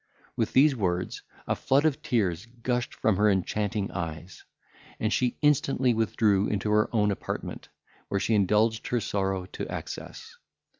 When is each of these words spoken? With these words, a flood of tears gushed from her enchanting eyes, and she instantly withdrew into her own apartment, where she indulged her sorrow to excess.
With 0.35 0.53
these 0.53 0.75
words, 0.75 1.21
a 1.45 1.55
flood 1.55 1.85
of 1.85 2.01
tears 2.01 2.47
gushed 2.63 2.95
from 2.95 3.17
her 3.17 3.29
enchanting 3.29 3.91
eyes, 3.91 4.43
and 4.99 5.13
she 5.13 5.37
instantly 5.43 5.93
withdrew 5.93 6.47
into 6.47 6.71
her 6.71 6.89
own 6.91 7.11
apartment, 7.11 7.69
where 8.07 8.19
she 8.19 8.33
indulged 8.33 8.87
her 8.87 8.99
sorrow 8.99 9.45
to 9.45 9.71
excess. 9.71 10.37